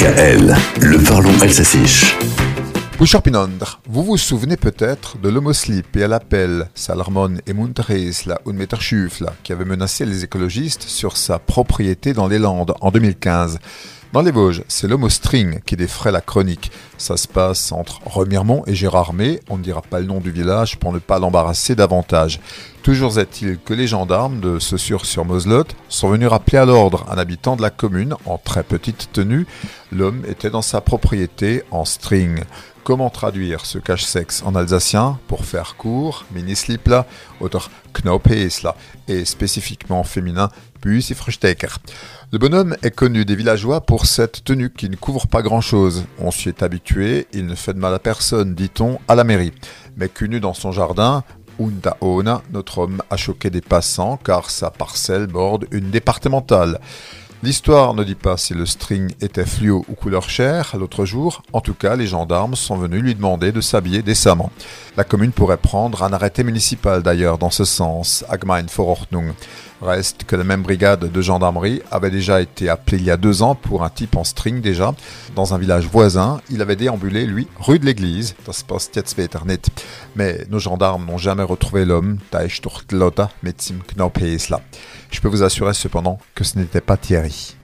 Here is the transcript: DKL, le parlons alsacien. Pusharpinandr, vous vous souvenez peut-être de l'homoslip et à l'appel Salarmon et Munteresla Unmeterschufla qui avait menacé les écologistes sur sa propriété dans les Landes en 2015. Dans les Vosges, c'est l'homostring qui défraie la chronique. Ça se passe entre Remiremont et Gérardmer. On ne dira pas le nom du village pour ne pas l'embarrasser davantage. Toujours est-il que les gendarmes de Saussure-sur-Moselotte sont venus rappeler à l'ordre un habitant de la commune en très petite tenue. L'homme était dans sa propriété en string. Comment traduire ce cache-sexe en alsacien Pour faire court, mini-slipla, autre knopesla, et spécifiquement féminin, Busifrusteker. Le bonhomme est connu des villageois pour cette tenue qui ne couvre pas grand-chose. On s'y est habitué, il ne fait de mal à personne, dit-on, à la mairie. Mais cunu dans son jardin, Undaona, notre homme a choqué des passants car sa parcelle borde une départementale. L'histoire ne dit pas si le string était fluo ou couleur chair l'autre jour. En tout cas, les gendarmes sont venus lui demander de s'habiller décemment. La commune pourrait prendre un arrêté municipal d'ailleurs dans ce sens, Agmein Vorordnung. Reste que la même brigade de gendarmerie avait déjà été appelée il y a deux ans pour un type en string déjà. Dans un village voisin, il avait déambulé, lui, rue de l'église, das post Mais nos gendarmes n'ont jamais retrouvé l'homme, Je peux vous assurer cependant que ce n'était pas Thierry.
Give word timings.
DKL, 0.00 0.56
le 0.80 1.04
parlons 1.04 1.38
alsacien. 1.42 1.84
Pusharpinandr, 2.96 3.82
vous 3.86 4.02
vous 4.02 4.16
souvenez 4.16 4.56
peut-être 4.56 5.18
de 5.18 5.28
l'homoslip 5.28 5.94
et 5.94 6.04
à 6.04 6.08
l'appel 6.08 6.70
Salarmon 6.74 7.36
et 7.46 7.52
Munteresla 7.52 8.40
Unmeterschufla 8.46 9.34
qui 9.42 9.52
avait 9.52 9.66
menacé 9.66 10.06
les 10.06 10.24
écologistes 10.24 10.84
sur 10.84 11.18
sa 11.18 11.38
propriété 11.38 12.14
dans 12.14 12.28
les 12.28 12.38
Landes 12.38 12.72
en 12.80 12.90
2015. 12.90 13.58
Dans 14.12 14.22
les 14.22 14.32
Vosges, 14.32 14.64
c'est 14.66 14.88
l'homostring 14.88 15.60
qui 15.60 15.76
défraie 15.76 16.10
la 16.10 16.20
chronique. 16.20 16.72
Ça 16.98 17.16
se 17.16 17.28
passe 17.28 17.70
entre 17.70 18.00
Remiremont 18.04 18.64
et 18.66 18.74
Gérardmer. 18.74 19.38
On 19.48 19.56
ne 19.56 19.62
dira 19.62 19.82
pas 19.82 20.00
le 20.00 20.06
nom 20.06 20.18
du 20.18 20.32
village 20.32 20.78
pour 20.78 20.92
ne 20.92 20.98
pas 20.98 21.20
l'embarrasser 21.20 21.76
davantage. 21.76 22.40
Toujours 22.82 23.20
est-il 23.20 23.58
que 23.58 23.72
les 23.72 23.86
gendarmes 23.86 24.40
de 24.40 24.58
Saussure-sur-Moselotte 24.58 25.76
sont 25.88 26.08
venus 26.08 26.28
rappeler 26.28 26.58
à 26.58 26.64
l'ordre 26.64 27.06
un 27.08 27.18
habitant 27.18 27.54
de 27.54 27.62
la 27.62 27.70
commune 27.70 28.16
en 28.26 28.36
très 28.36 28.64
petite 28.64 29.10
tenue. 29.12 29.46
L'homme 29.92 30.22
était 30.28 30.50
dans 30.50 30.62
sa 30.62 30.80
propriété 30.80 31.64
en 31.72 31.84
string. 31.84 32.44
Comment 32.84 33.10
traduire 33.10 33.66
ce 33.66 33.78
cache-sexe 33.78 34.42
en 34.44 34.54
alsacien 34.54 35.18
Pour 35.26 35.44
faire 35.44 35.76
court, 35.76 36.24
mini-slipla, 36.32 37.06
autre 37.40 37.70
knopesla, 37.92 38.76
et 39.08 39.24
spécifiquement 39.24 40.04
féminin, 40.04 40.48
Busifrusteker. 40.80 41.78
Le 42.32 42.38
bonhomme 42.38 42.76
est 42.82 42.92
connu 42.92 43.24
des 43.24 43.34
villageois 43.34 43.80
pour 43.80 44.06
cette 44.06 44.44
tenue 44.44 44.70
qui 44.70 44.88
ne 44.88 44.96
couvre 44.96 45.26
pas 45.26 45.42
grand-chose. 45.42 46.04
On 46.18 46.30
s'y 46.30 46.48
est 46.48 46.62
habitué, 46.62 47.26
il 47.32 47.46
ne 47.46 47.54
fait 47.54 47.74
de 47.74 47.78
mal 47.78 47.92
à 47.92 47.98
personne, 47.98 48.54
dit-on, 48.54 48.98
à 49.08 49.14
la 49.14 49.24
mairie. 49.24 49.52
Mais 49.96 50.08
cunu 50.08 50.40
dans 50.40 50.54
son 50.54 50.72
jardin, 50.72 51.24
Undaona, 51.60 52.42
notre 52.52 52.78
homme 52.78 53.02
a 53.10 53.16
choqué 53.16 53.50
des 53.50 53.60
passants 53.60 54.16
car 54.16 54.50
sa 54.50 54.70
parcelle 54.70 55.26
borde 55.26 55.66
une 55.72 55.90
départementale. 55.90 56.80
L'histoire 57.42 57.94
ne 57.94 58.04
dit 58.04 58.16
pas 58.16 58.36
si 58.36 58.52
le 58.52 58.66
string 58.66 59.12
était 59.22 59.46
fluo 59.46 59.82
ou 59.88 59.94
couleur 59.94 60.28
chair 60.28 60.76
l'autre 60.78 61.06
jour. 61.06 61.42
En 61.54 61.62
tout 61.62 61.72
cas, 61.72 61.96
les 61.96 62.06
gendarmes 62.06 62.54
sont 62.54 62.76
venus 62.76 63.00
lui 63.00 63.14
demander 63.14 63.50
de 63.50 63.62
s'habiller 63.62 64.02
décemment. 64.02 64.50
La 64.98 65.04
commune 65.04 65.32
pourrait 65.32 65.56
prendre 65.56 66.02
un 66.02 66.12
arrêté 66.12 66.44
municipal 66.44 67.02
d'ailleurs 67.02 67.38
dans 67.38 67.48
ce 67.48 67.64
sens, 67.64 68.26
Agmein 68.28 68.66
Vorordnung. 68.70 69.32
Reste 69.80 70.24
que 70.24 70.36
la 70.36 70.44
même 70.44 70.60
brigade 70.62 71.10
de 71.10 71.22
gendarmerie 71.22 71.80
avait 71.90 72.10
déjà 72.10 72.42
été 72.42 72.68
appelée 72.68 72.98
il 72.98 73.04
y 73.04 73.10
a 73.10 73.16
deux 73.16 73.40
ans 73.40 73.54
pour 73.54 73.82
un 73.84 73.88
type 73.88 74.16
en 74.16 74.24
string 74.24 74.60
déjà. 74.60 74.92
Dans 75.34 75.54
un 75.54 75.58
village 75.58 75.86
voisin, 75.86 76.42
il 76.50 76.60
avait 76.60 76.76
déambulé, 76.76 77.24
lui, 77.24 77.48
rue 77.58 77.78
de 77.78 77.86
l'église, 77.86 78.34
das 78.46 78.62
post 78.62 79.00
Mais 80.14 80.44
nos 80.50 80.58
gendarmes 80.58 81.06
n'ont 81.06 81.16
jamais 81.16 81.42
retrouvé 81.42 81.86
l'homme, 81.86 82.18
Je 85.10 85.20
peux 85.20 85.28
vous 85.28 85.42
assurer 85.42 85.74
cependant 85.74 86.18
que 86.34 86.44
ce 86.44 86.58
n'était 86.58 86.80
pas 86.80 86.96
Thierry. 86.96 87.56